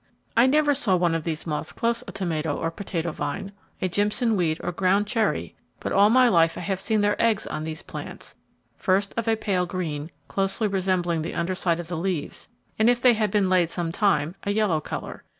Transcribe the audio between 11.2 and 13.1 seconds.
the under side of the leaves, and if